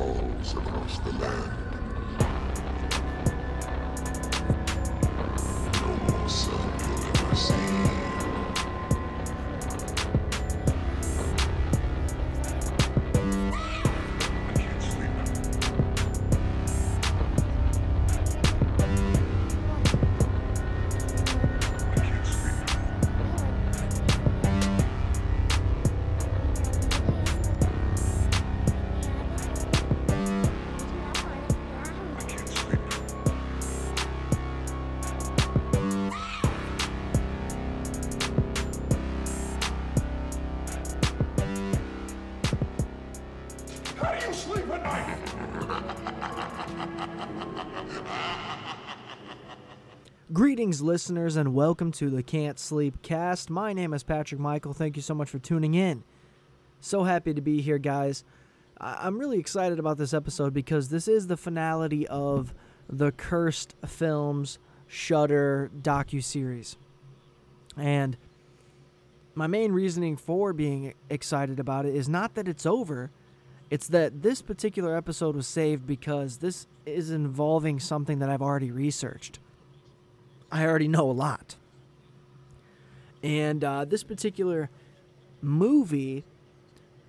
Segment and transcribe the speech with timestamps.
[0.00, 1.69] falls across the land.
[50.80, 53.50] Listeners, and welcome to the Can't Sleep Cast.
[53.50, 54.72] My name is Patrick Michael.
[54.72, 56.04] Thank you so much for tuning in.
[56.80, 58.24] So happy to be here, guys.
[58.80, 62.54] I- I'm really excited about this episode because this is the finality of
[62.88, 66.76] the Cursed Films Shudder docu series,
[67.76, 68.16] and
[69.34, 73.10] my main reasoning for being excited about it is not that it's over.
[73.70, 78.72] It's that this particular episode was saved because this is involving something that I've already
[78.72, 79.38] researched.
[80.52, 81.56] I already know a lot.
[83.22, 84.70] And uh, this particular
[85.42, 86.24] movie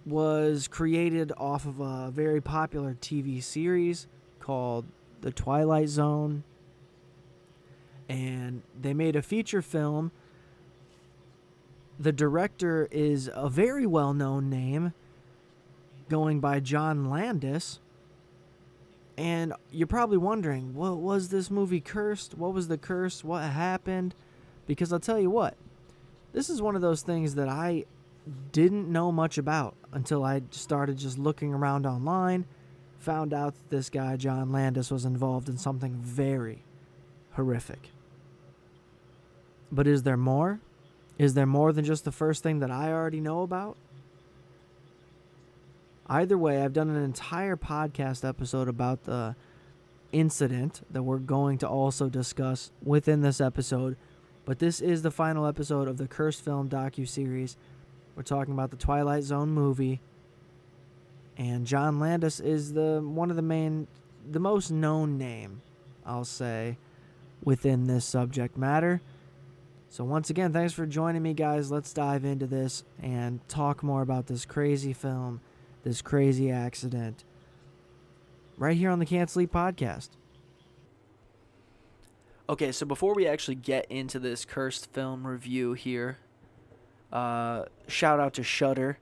[0.06, 4.08] was created off of a very popular TV series
[4.40, 4.86] called
[5.22, 6.44] The Twilight Zone.
[8.10, 10.12] And they made a feature film.
[12.00, 14.94] The director is a very well known name,
[16.10, 17.80] going by John Landis.
[19.22, 22.34] And you're probably wondering, what was this movie cursed?
[22.34, 23.24] What was the curse?
[23.24, 24.16] What happened?
[24.66, 25.58] Because I'll tell you what,
[26.34, 27.86] this is one of those things that I
[28.52, 32.46] didn't know much about until I started just looking around online,
[32.98, 36.64] found out that this guy, John Landis, was involved in something very
[37.34, 37.92] horrific.
[39.72, 40.62] But is there more?
[41.20, 43.78] Is there more than just the first thing that I already know about?
[46.12, 49.34] Either way, I've done an entire podcast episode about the
[50.12, 53.96] incident that we're going to also discuss within this episode.
[54.44, 57.56] But this is the final episode of the Cursed Film docu series.
[58.14, 60.02] We're talking about the Twilight Zone movie,
[61.38, 63.88] and John Landis is the one of the main,
[64.30, 65.62] the most known name,
[66.06, 66.78] I'll say,
[67.42, 69.00] within this subject matter.
[69.90, 71.72] So once again, thanks for joining me, guys.
[71.72, 75.40] Let's dive into this and talk more about this crazy film
[75.84, 77.24] this crazy accident
[78.58, 80.10] right here on the Can't Sleep podcast.
[82.50, 86.18] Okay, so before we actually get into this cursed film review here,
[87.12, 88.98] uh, shout out to Shudder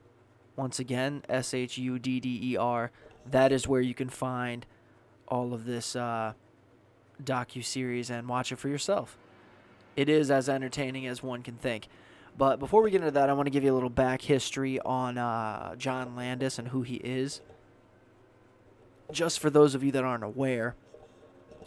[0.56, 2.90] once again, S H U D D E R.
[3.28, 4.66] That is where you can find
[5.26, 6.34] all of this uh,
[7.22, 9.16] docu series and watch it for yourself.
[9.96, 11.88] It is as entertaining as one can think.
[12.36, 14.80] But before we get into that, I want to give you a little back history
[14.80, 17.42] on uh, John Landis and who he is.
[19.12, 20.74] Just for those of you that aren't aware,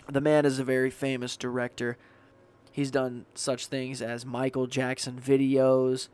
[0.10, 1.98] the man is a very famous director.
[2.72, 6.08] He's done such things as Michael Jackson videos,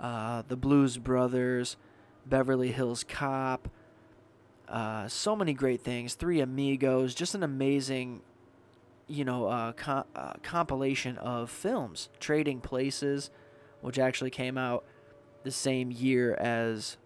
[0.00, 1.76] uh, The Blues Brothers,
[2.24, 3.68] Beverly Hills Cop,
[4.70, 6.14] uh, so many great things.
[6.14, 8.22] Three Amigos, just an amazing,
[9.08, 12.08] you know, uh, co- uh, compilation of films.
[12.20, 13.30] Trading Places,
[13.80, 14.84] which actually came out
[15.42, 16.96] the same year as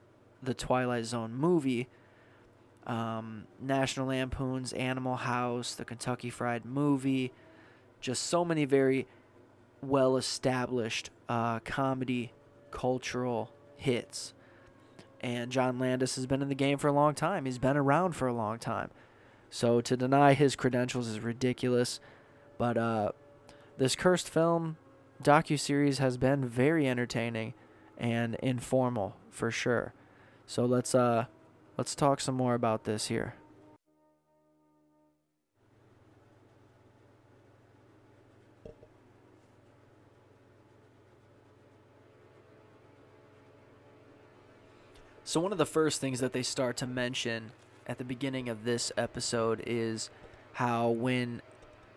[0.42, 1.88] the Twilight Zone movie.
[2.86, 7.32] Um, National Lampoon's Animal House, the Kentucky Fried Movie,
[8.00, 9.06] just so many very
[9.80, 12.32] well established uh, comedy
[12.71, 14.34] cultural hits.
[15.20, 17.47] And John Landis has been in the game for a long time.
[17.47, 18.91] He's been around for a long time.
[19.48, 22.00] So to deny his credentials is ridiculous.
[22.59, 23.12] But uh,
[23.78, 24.77] this cursed film
[25.22, 27.55] docu series has been very entertaining
[27.99, 29.93] and informal for sure.
[30.47, 31.27] So let's uh
[31.77, 33.34] let's talk some more about this here.
[45.27, 47.53] So one of the first things that they start to mention
[47.87, 50.11] at the beginning of this episode is
[50.55, 51.43] how when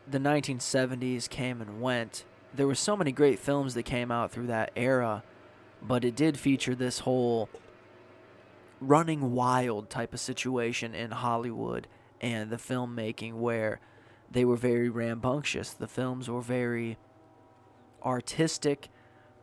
[0.10, 2.24] the 1970s came and went,
[2.58, 5.24] there were so many great films that came out through that era,
[5.82, 7.50] but it did feature this whole
[8.82, 11.88] running wild type of situation in Hollywood
[12.20, 13.80] and the filmmaking where
[14.30, 15.72] they were very rambunctious.
[15.72, 16.98] The films were very
[18.04, 18.90] artistic,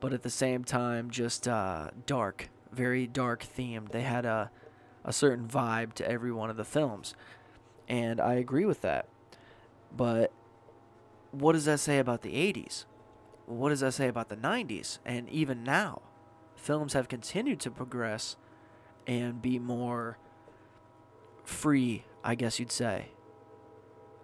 [0.00, 3.92] but at the same time just uh, dark, very dark themed.
[3.92, 4.50] They had a
[5.04, 7.14] a certain vibe to every one of the films.
[7.88, 9.06] And I agree with that.
[9.94, 10.32] But
[11.30, 12.86] what does that say about the 80s?
[13.46, 14.98] What does that say about the 90s?
[15.04, 16.02] And even now,
[16.56, 18.36] films have continued to progress
[19.06, 20.18] and be more
[21.44, 23.08] free, I guess you'd say.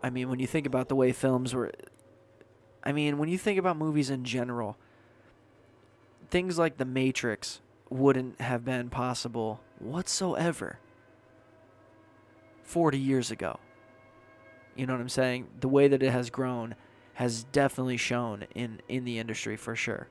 [0.02, 1.70] I mean, when you think about the way films were.
[2.82, 4.78] I mean, when you think about movies in general,
[6.31, 10.78] things like The Matrix wouldn't have been possible whatsoever
[12.62, 13.58] 40 years ago.
[14.76, 15.49] You know what I'm saying?
[15.61, 16.75] The way that it has grown
[17.20, 20.08] has definitely shown in, in the industry for sure.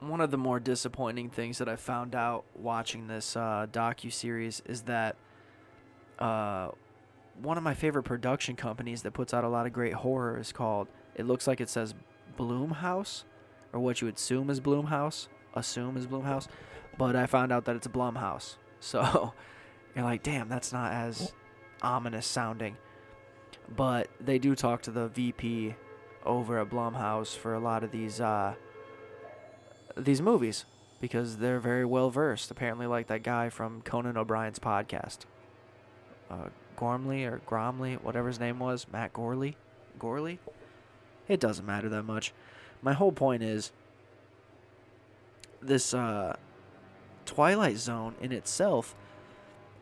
[0.00, 4.62] One of the more disappointing things that I found out watching this uh, docu series
[4.64, 5.16] is that
[6.18, 6.70] uh,
[7.42, 10.50] one of my favorite production companies that puts out a lot of great horror is
[10.50, 10.88] called.
[11.14, 11.94] It looks like it says
[12.38, 13.24] Blumhouse,
[13.74, 16.48] or what you would assume is Blumhouse, assume is Blumhouse,
[16.96, 18.56] but I found out that it's a Blumhouse.
[18.80, 19.32] So
[19.94, 21.32] you're like, damn, that's not as
[21.82, 22.76] ominous sounding.
[23.74, 25.74] But they do talk to the VP
[26.24, 28.54] over at Blumhouse for a lot of these uh,
[29.96, 30.64] these movies
[31.00, 32.50] because they're very well versed.
[32.50, 35.18] Apparently, like that guy from Conan O'Brien's podcast,
[36.30, 39.54] uh, Gormley or Gromley, whatever his name was, Matt Gourley,
[39.98, 40.38] Gourley.
[41.28, 42.32] It doesn't matter that much.
[42.82, 43.72] My whole point is
[45.60, 46.36] this uh,
[47.24, 48.94] Twilight Zone in itself.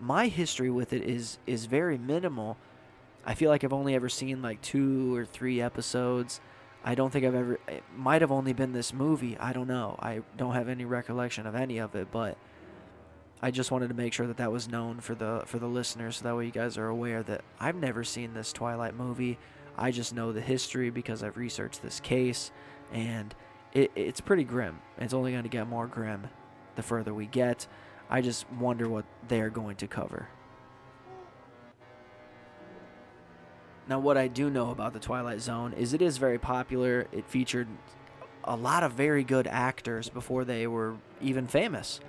[0.01, 2.57] My history with it is is very minimal.
[3.25, 6.41] I feel like I've only ever seen like two or three episodes.
[6.83, 7.59] I don't think I've ever.
[7.69, 9.37] It might have only been this movie.
[9.39, 9.99] I don't know.
[10.01, 12.39] I don't have any recollection of any of it, but
[13.43, 16.17] I just wanted to make sure that that was known for the for the listeners,
[16.17, 19.39] so that way you guys are aware that I've never seen this Twilight movie.
[19.77, 22.51] I just know the history because I've researched this case,
[22.93, 23.35] and
[23.73, 24.81] it, it's pretty grim.
[24.99, 26.29] It's only going to get more grim
[26.77, 27.67] the further we get.
[28.11, 30.29] I just wonder what they're going to cover.
[33.89, 37.07] Now, what I do know about the Twilight Zone is it is very popular.
[37.13, 37.69] It featured
[38.45, 42.01] a lot of very good actors before they were even famous.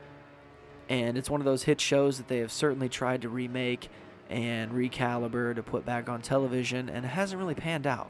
[0.90, 3.90] And it's one of those hit shows that they have certainly tried to remake
[4.30, 8.10] and recalibrate to put back on television, and it hasn't really panned out.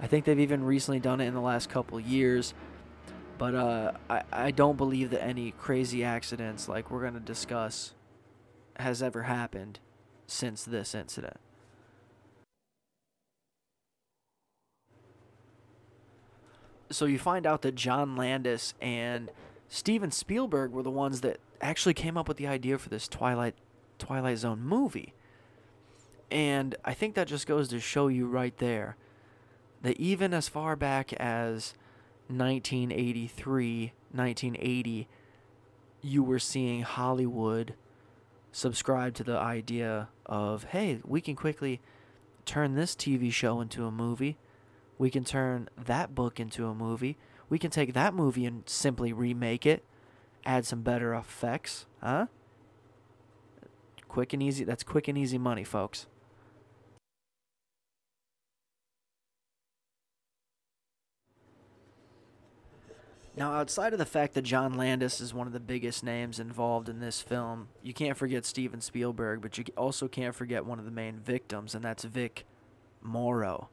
[0.00, 2.54] I think they've even recently done it in the last couple years,
[3.38, 7.94] but uh, I, I don't believe that any crazy accidents like we're going to discuss
[8.76, 9.80] has ever happened
[10.26, 11.36] since this incident.
[16.90, 19.30] So you find out that John Landis and
[19.68, 23.54] Steven Spielberg were the ones that actually came up with the idea for this Twilight
[23.98, 25.14] Twilight Zone movie.
[26.30, 28.96] And I think that just goes to show you right there
[29.82, 31.74] that even as far back as
[32.28, 35.08] 1983, 1980,
[36.02, 37.74] you were seeing Hollywood
[38.54, 41.80] subscribe to the idea of, hey, we can quickly
[42.46, 44.38] turn this TV show into a movie.
[44.96, 47.18] We can turn that book into a movie.
[47.48, 49.84] We can take that movie and simply remake it,
[50.46, 52.26] add some better effects, huh?
[54.08, 54.62] Quick and easy.
[54.62, 56.06] That's quick and easy money, folks.
[63.36, 66.88] Now, outside of the fact that John Landis is one of the biggest names involved
[66.88, 70.84] in this film, you can't forget Steven Spielberg, but you also can't forget one of
[70.84, 72.44] the main victims, and that's Vic
[73.02, 73.70] Morrow.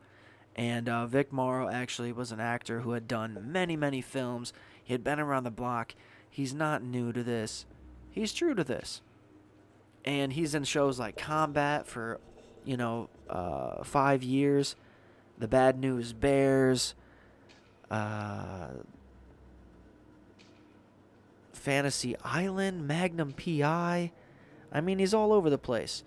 [0.55, 4.51] And uh, Vic Morrow actually was an actor who had done many, many films.
[4.83, 5.93] He had been around the block.
[6.29, 7.65] He's not new to this.
[8.09, 9.01] He's true to this.
[10.03, 12.19] And he's in shows like Combat for,
[12.65, 14.75] you know, uh, five years.
[15.37, 16.95] The Bad News Bears.
[17.89, 18.67] Uh,
[21.61, 24.11] Fantasy Island, Magnum PI.
[24.71, 26.03] I mean, he's all over the place.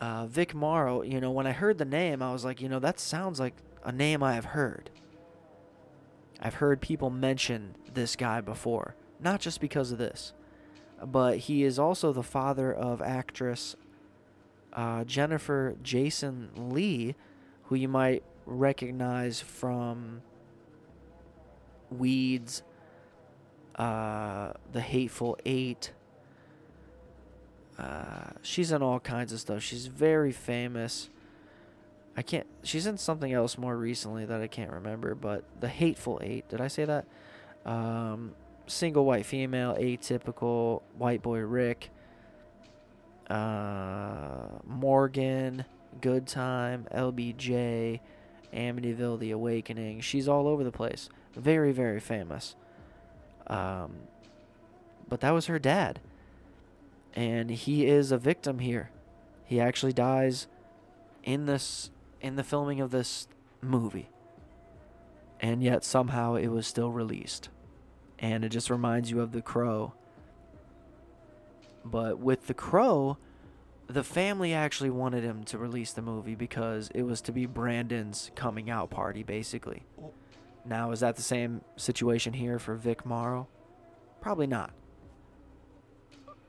[0.00, 2.80] Uh, Vic Morrow, you know, when I heard the name, I was like, you know,
[2.80, 4.90] that sounds like a name I have heard.
[6.40, 10.32] I've heard people mention this guy before, not just because of this,
[11.04, 13.76] but he is also the father of actress
[14.72, 17.14] uh, Jennifer Jason Lee,
[17.64, 20.22] who you might recognize from
[21.90, 22.62] Weeds
[23.78, 25.92] uh, The Hateful Eight.
[27.78, 29.62] Uh, she's in all kinds of stuff.
[29.62, 31.08] She's very famous.
[32.16, 32.46] I can't.
[32.64, 35.14] She's in something else more recently that I can't remember.
[35.14, 36.48] But The Hateful Eight.
[36.48, 37.06] Did I say that?
[37.64, 38.34] Um,
[38.66, 41.90] single white female, atypical white boy Rick.
[43.30, 45.64] Uh, Morgan,
[46.00, 48.00] Good Time, LBJ,
[48.54, 50.00] Amityville, The Awakening.
[50.00, 51.10] She's all over the place.
[51.36, 52.56] Very, very famous.
[53.48, 53.94] Um,
[55.08, 56.00] but that was her dad.
[57.14, 58.90] And he is a victim here.
[59.44, 60.46] He actually dies
[61.24, 61.90] in this
[62.20, 63.28] in the filming of this
[63.60, 64.08] movie.
[65.40, 67.48] And yet somehow it was still released.
[68.18, 69.94] And it just reminds you of The Crow.
[71.84, 73.18] But with The Crow,
[73.86, 78.30] the family actually wanted him to release the movie because it was to be Brandon's
[78.34, 79.84] coming out party, basically.
[80.68, 83.48] Now, is that the same situation here for Vic Morrow?
[84.20, 84.72] Probably not.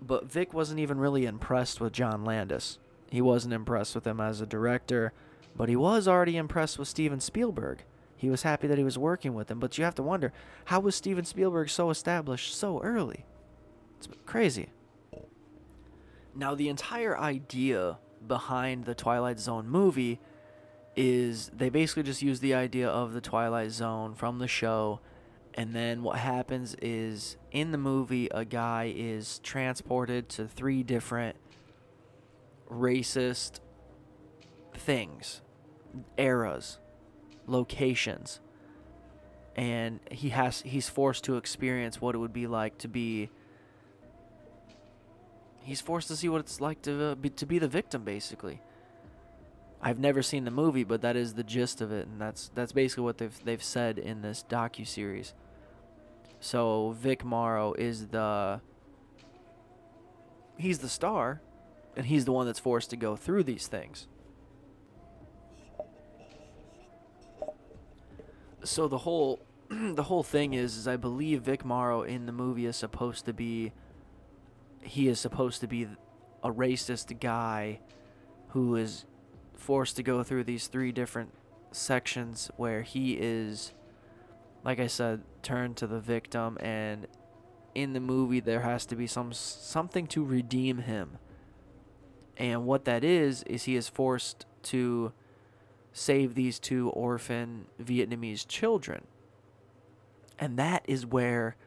[0.02, 2.80] But Vic wasn't even really impressed with John Landis.
[3.10, 5.14] He wasn't impressed with him as a director,
[5.56, 7.84] but he was already impressed with Steven Spielberg.
[8.18, 10.34] He was happy that he was working with him, but you have to wonder
[10.66, 13.26] how was Steven Spielberg so established so early?
[13.98, 14.70] It's crazy.
[16.36, 20.20] Now, the entire idea behind the Twilight Zone movie
[20.96, 25.00] is they basically just use the idea of the Twilight Zone from the show,
[25.54, 31.36] and then what happens is in the movie, a guy is transported to three different
[32.70, 33.60] racist
[34.74, 35.42] things,
[36.18, 36.80] eras,
[37.48, 38.40] locations,
[39.56, 43.30] and he has he's forced to experience what it would be like to be
[45.64, 48.62] he's forced to see what it's like to uh, be, to be the victim basically.
[49.82, 52.72] I've never seen the movie, but that is the gist of it, and that's that's
[52.74, 55.34] basically what they've they've said in this docu series.
[56.42, 58.62] So Vic Morrow is the
[60.58, 61.42] he's the star,
[61.96, 64.08] and he's the one that's forced to go through these things.
[68.64, 72.66] So the whole the whole thing is is I believe Vic Morrow in the movie
[72.66, 73.72] is supposed to be
[74.82, 75.88] he is supposed to be
[76.44, 77.80] a racist guy
[78.50, 79.06] who is
[79.60, 81.34] forced to go through these three different
[81.72, 83.74] sections where he is
[84.64, 87.08] like I said turned to the victim and
[87.76, 91.18] in the movie there has to be some something to redeem him.
[92.38, 95.12] And what that is is he is forced to
[95.92, 99.06] save these two orphan Vietnamese children.
[100.38, 101.58] And that is where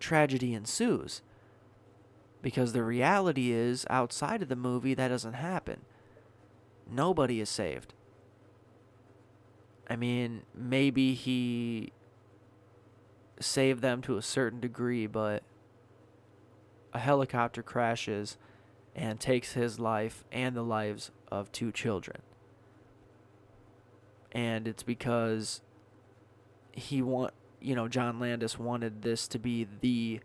[0.00, 1.22] tragedy ensues.
[2.42, 5.82] Because the reality is, outside of the movie, that doesn't happen.
[6.90, 7.94] Nobody is saved.
[9.88, 11.92] I mean, maybe he
[13.40, 15.42] saved them to a certain degree, but
[16.92, 18.36] a helicopter crashes
[18.94, 22.22] and takes his life and the lives of two children.
[24.32, 25.60] And it's because
[26.72, 30.20] he want, you know, John Landis wanted this to be the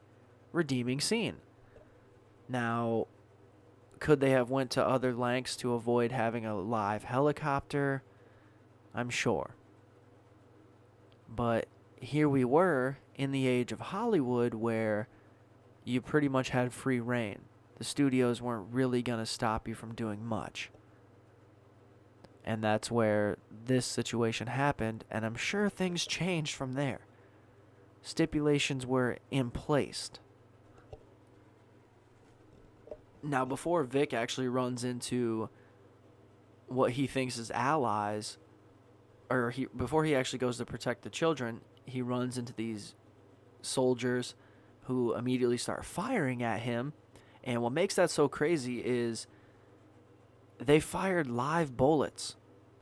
[0.52, 1.38] redeeming scene.
[2.50, 3.08] Now,
[4.02, 8.02] could they have went to other lengths to avoid having a live helicopter?
[8.96, 9.56] I'm sure.
[11.30, 15.08] But here we were in the age of Hollywood where
[15.86, 17.44] you pretty much had free reign.
[17.78, 20.72] The studios weren't really going to stop you from doing much.
[22.44, 27.02] And that's where this situation happened, and I'm sure things changed from there.
[28.02, 30.10] Stipulations were in place
[33.24, 35.50] now, before Vic actually runs into
[36.68, 38.38] what he thinks is allies,
[39.30, 42.96] or he before he actually goes to protect the children, he runs into these
[43.62, 44.36] soldiers
[44.86, 46.94] who immediately start firing at him.
[47.44, 49.28] And what makes that so crazy is
[50.60, 52.36] they fired live bullets.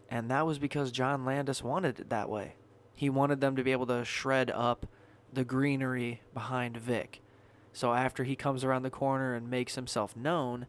[0.10, 2.56] And that was because John Landis wanted it that way.
[2.96, 4.88] He wanted them to be able to shred up
[5.32, 7.22] the greenery behind Vic.
[7.74, 10.68] So after he comes around the corner and makes himself known,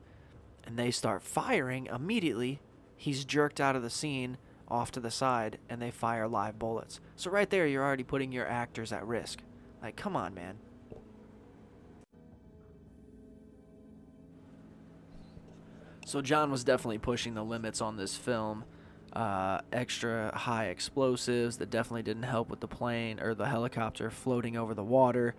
[0.64, 2.60] and they start firing, immediately
[2.96, 4.36] he's jerked out of the scene
[4.68, 7.00] off to the side and they fire live bullets.
[7.16, 9.42] So right there you're already putting your actors at risk.
[9.82, 10.58] Like come on, man.
[16.06, 18.64] So John was definitely pushing the limits on this film.
[19.12, 24.56] Uh, extra high explosives that definitely didn't help with the plane or the helicopter floating
[24.56, 25.34] over the water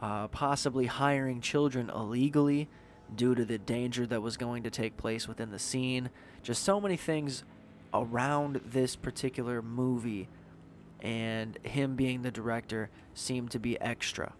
[0.00, 2.68] uh, possibly hiring children illegally
[3.14, 6.10] due to the danger that was going to take place within the scene.
[6.42, 7.44] Just so many things
[7.92, 10.28] around this particular movie
[11.00, 14.32] and him being the director seemed to be extra,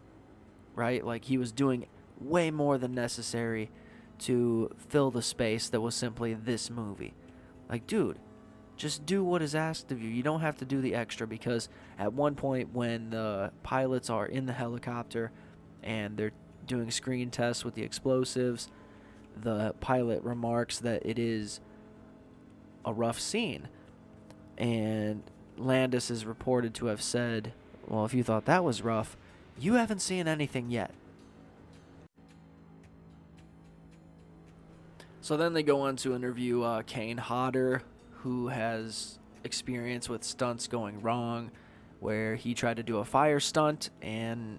[0.74, 1.04] right?
[1.04, 1.86] Like he was doing
[2.20, 3.70] way more than necessary
[4.20, 7.14] to fill the space that was simply this movie.
[7.68, 8.18] Like, dude,
[8.76, 10.08] just do what is asked of you.
[10.08, 14.26] You don't have to do the extra because at one point when the pilots are
[14.26, 15.30] in the helicopter
[15.82, 16.32] and they're
[16.66, 18.68] doing screen tests with the explosives,
[19.42, 21.60] the pilot remarks that it is
[22.84, 23.68] a rough scene.
[24.58, 25.22] And
[25.56, 27.52] Landis is reported to have said,
[27.86, 29.16] Well, if you thought that was rough,
[29.58, 30.90] You haven't seen anything yet.
[35.20, 37.82] So then they go on to interview uh, Kane Hodder,
[38.24, 41.50] who has experience with stunts going wrong,
[42.00, 44.58] where he tried to do a fire stunt and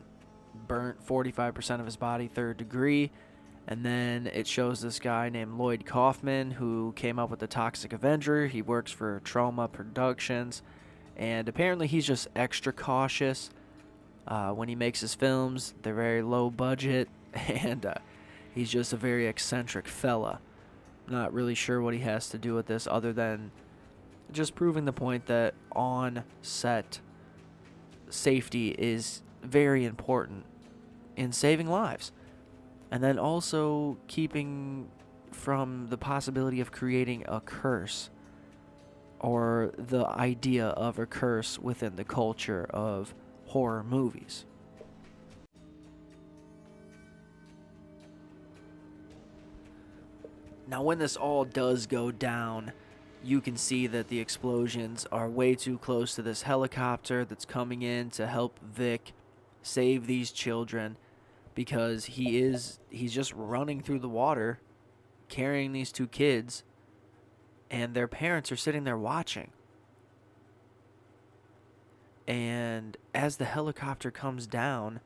[0.68, 3.12] burnt 45% of his body third degree.
[3.68, 7.92] And then it shows this guy named Lloyd Kaufman who came up with the Toxic
[7.92, 8.46] Avenger.
[8.46, 10.62] He works for Troma Productions.
[11.18, 13.50] And apparently he's just extra cautious
[14.28, 15.74] uh, when he makes his films.
[15.82, 17.10] They're very low budget.
[17.48, 17.96] And uh,
[18.54, 20.40] he's just a very eccentric fella.
[21.08, 23.52] Not really sure what he has to do with this other than
[24.32, 27.00] just proving the point that on set
[28.10, 30.46] safety is very important
[31.16, 32.12] in saving lives.
[32.92, 34.90] And then also keeping
[35.32, 38.10] from the possibility of creating a curse
[39.20, 43.14] or the idea of a curse within the culture of
[43.48, 44.46] horror movies.
[50.68, 52.72] Now, when this all does go down,
[53.24, 57.82] you can see that the explosions are way too close to this helicopter that's coming
[57.82, 59.14] in to help Vic
[59.62, 60.98] save these children
[61.56, 64.60] because he is he's just running through the water
[65.30, 66.64] carrying these two kids
[67.72, 69.50] and their parents are sitting there watching.
[72.28, 75.00] And as the helicopter comes down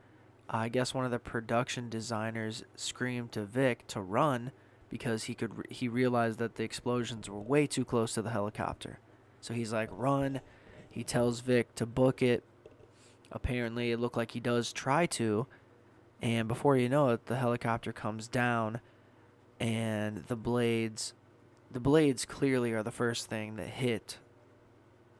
[0.49, 4.51] i guess one of the production designers screamed to vic to run
[4.89, 8.99] because he could he realized that the explosions were way too close to the helicopter
[9.41, 10.41] so he's like run
[10.89, 12.43] he tells vic to book it
[13.31, 15.45] apparently it looked like he does try to
[16.21, 18.81] and before you know it, the helicopter comes down,
[19.59, 21.13] and the blades,
[21.71, 24.17] the blades clearly are the first thing that hit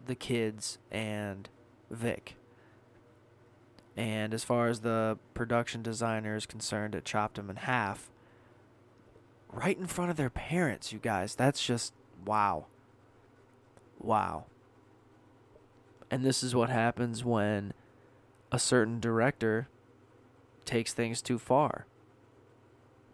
[0.06, 1.48] the kids and
[1.90, 2.36] Vic.
[3.96, 8.10] And as far as the production designer is concerned, it chopped him in half.
[9.52, 11.36] Right in front of their parents, you guys.
[11.36, 11.94] That's just
[12.26, 12.68] wow.
[14.00, 14.46] Wow.
[16.12, 17.74] And this is what happens when
[18.52, 19.68] a certain director
[20.66, 21.86] takes things too far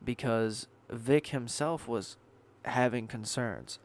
[0.04, 2.18] because Vic himself was
[2.64, 3.80] having concerns.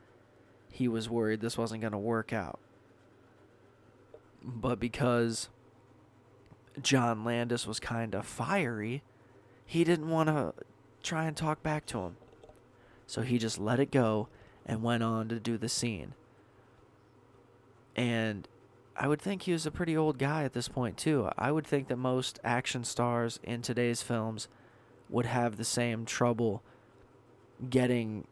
[0.71, 2.59] He was worried this wasn't going to work out.
[4.43, 5.49] But because
[6.81, 9.03] John Landis was kind of fiery,
[9.67, 10.55] he didn't want to
[11.03, 12.17] try and talk back to him.
[13.11, 14.29] So he just let it go
[14.65, 16.15] and went on to do the scene.
[17.97, 18.47] And
[18.97, 21.29] I would think he was a pretty old guy at this point, too.
[21.37, 24.47] I would think that most action stars in today's films
[25.09, 26.63] would have the same trouble
[27.69, 28.29] getting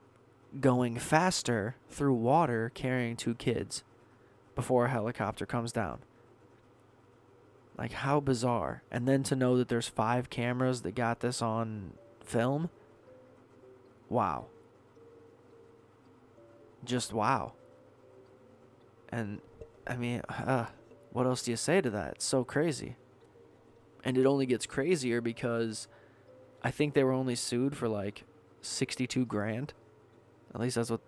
[0.61, 3.83] going faster through water carrying two kids
[4.55, 5.99] before a helicopter comes down.
[7.77, 8.85] Like, how bizarre.
[8.93, 12.71] And then to know that there's five cameras that got this on film.
[14.09, 14.47] Wow.
[16.85, 17.53] Just wow.
[19.09, 19.41] And
[19.87, 20.67] I mean, uh,
[21.13, 22.13] what else do you say to that?
[22.13, 22.97] It's so crazy.
[24.05, 25.89] And it only gets crazier because
[26.63, 28.25] I think they were only sued for like
[28.63, 29.75] 62 grand.
[30.55, 31.01] At least that's what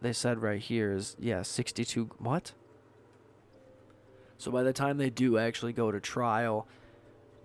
[0.00, 2.52] they said right here is yeah, 62 what?
[4.38, 6.66] So by the time they do actually go to trial,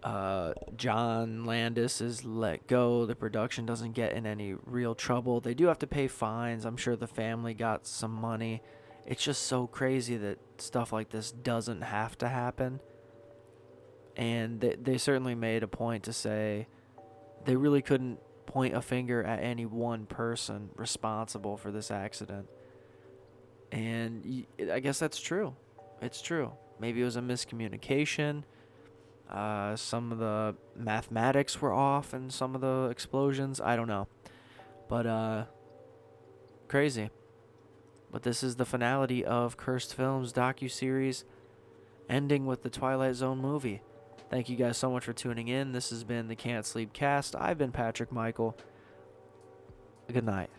[0.03, 3.05] uh, John Landis is let go.
[3.05, 5.39] The production doesn't get in any real trouble.
[5.39, 6.65] They do have to pay fines.
[6.65, 8.61] I'm sure the family got some money
[9.07, 12.81] it's just so crazy that stuff like this doesn't have to happen.
[14.17, 16.67] And they, they certainly made a point to say
[17.45, 22.49] they really couldn't point a finger at any one person responsible for this accident.
[23.71, 25.55] And I guess that's true.
[26.01, 26.51] It's true.
[26.77, 28.43] Maybe it was a miscommunication.
[29.29, 33.59] Uh, some of the mathematics were off and some of the explosions.
[33.59, 34.07] I don't know.
[34.87, 35.45] But, uh,
[36.67, 37.09] crazy.
[38.11, 41.25] But this is the finality of Cursed Films docu-series
[42.09, 43.81] ending with the Twilight Zone movie.
[44.29, 45.71] Thank you guys so much for tuning in.
[45.71, 47.35] This has been the Can't Sleep Cast.
[47.35, 48.57] I've been Patrick Michael.
[50.11, 50.49] Good night.